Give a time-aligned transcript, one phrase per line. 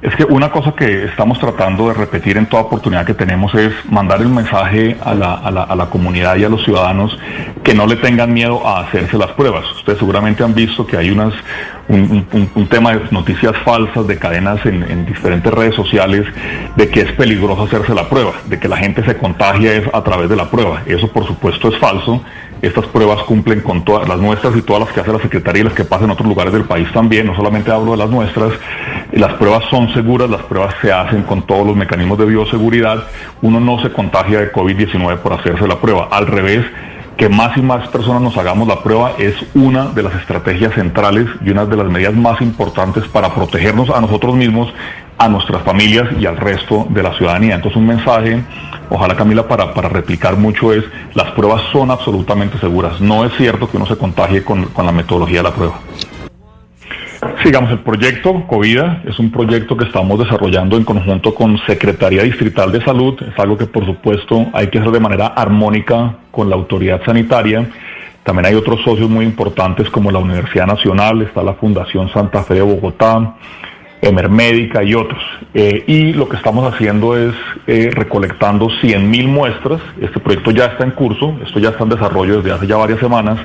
[0.00, 3.72] Es que una cosa que estamos tratando de repetir en toda oportunidad que tenemos es
[3.90, 7.18] mandar el mensaje a la, a la, a la comunidad y a los ciudadanos
[7.64, 9.64] que no le tengan miedo a hacerse las pruebas.
[9.72, 11.34] Ustedes seguramente han visto que hay unas,
[11.88, 16.26] un, tema de noticias falsas de cadenas en, en, diferentes redes sociales
[16.76, 20.28] de que es peligroso hacerse la prueba, de que la gente se contagia a través
[20.28, 20.82] de la prueba.
[20.86, 22.22] Eso por supuesto es falso.
[22.60, 25.64] Estas pruebas cumplen con todas las nuestras y todas las que hace la Secretaría y
[25.64, 27.26] las que pasan en otros lugares del país también.
[27.26, 28.52] No solamente hablo de las nuestras.
[29.12, 33.04] Las pruebas son seguras, las pruebas se hacen con todos los mecanismos de bioseguridad.
[33.40, 36.08] Uno no se contagia de COVID-19 por hacerse la prueba.
[36.10, 36.66] Al revés,
[37.16, 41.26] que más y más personas nos hagamos la prueba es una de las estrategias centrales
[41.44, 44.72] y una de las medidas más importantes para protegernos a nosotros mismos,
[45.16, 47.56] a nuestras familias y al resto de la ciudadanía.
[47.56, 48.42] Entonces un mensaje,
[48.90, 53.00] ojalá Camila, para, para replicar mucho es, las pruebas son absolutamente seguras.
[53.00, 55.80] No es cierto que uno se contagie con, con la metodología de la prueba.
[57.42, 62.72] Sigamos, el proyecto COVIDA es un proyecto que estamos desarrollando en conjunto con Secretaría Distrital
[62.72, 63.16] de Salud.
[63.22, 67.64] Es algo que por supuesto hay que hacer de manera armónica con la autoridad sanitaria.
[68.24, 72.54] También hay otros socios muy importantes como la Universidad Nacional, está la Fundación Santa Fe
[72.54, 73.36] de Bogotá,
[74.02, 75.22] Emermédica y otros.
[75.54, 77.34] Eh, y lo que estamos haciendo es
[77.68, 79.80] eh, recolectando 100.000 muestras.
[80.00, 82.98] Este proyecto ya está en curso, esto ya está en desarrollo desde hace ya varias
[82.98, 83.38] semanas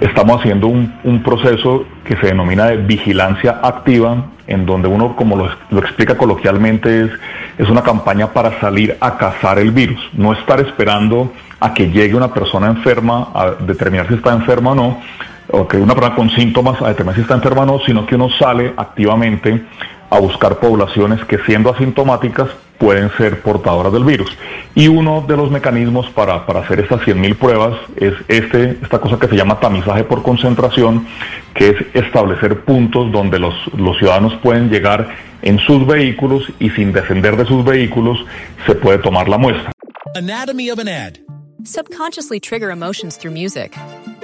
[0.00, 5.36] estamos haciendo un, un, proceso que se denomina de vigilancia activa, en donde uno, como
[5.36, 7.10] lo, explica coloquialmente, es,
[7.58, 12.14] es una campaña para salir a cazar el virus, no estar esperando a que llegue
[12.14, 15.00] una persona enferma a determinar si está enferma o no,
[15.48, 18.14] o que una persona con síntomas a determinar si está enferma o no, sino que
[18.14, 19.64] uno sale activamente
[20.10, 24.36] a buscar poblaciones que siendo asintomáticas pueden ser portadoras del virus.
[24.76, 29.18] Y uno de los mecanismos para, para hacer estas 100.000 pruebas es este, esta cosa
[29.18, 31.06] que se llama tamizaje por concentración,
[31.54, 35.08] que es establecer puntos donde los, los ciudadanos pueden llegar
[35.40, 38.18] en sus vehículos y sin descender de sus vehículos
[38.66, 39.72] se puede tomar la muestra.
[40.14, 41.18] Anatomy of an ad.
[41.64, 43.74] Subconsciously trigger emotions through music.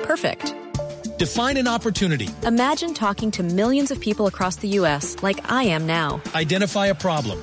[0.03, 0.55] Perfect.
[1.17, 2.29] Define an opportunity.
[2.47, 5.17] Imagine talking to millions of people across the U.S.
[5.23, 6.21] like I am now.
[6.35, 7.43] Identify a problem.